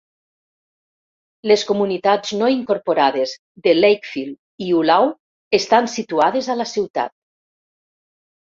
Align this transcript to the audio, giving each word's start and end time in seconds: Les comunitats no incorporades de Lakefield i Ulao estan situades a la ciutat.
Les 1.51 1.65
comunitats 1.71 2.31
no 2.39 2.49
incorporades 2.55 3.33
de 3.67 3.75
Lakefield 3.83 4.67
i 4.69 4.73
Ulao 4.79 5.13
estan 5.61 5.91
situades 5.99 6.51
a 6.55 6.61
la 6.63 6.69
ciutat. 6.75 7.19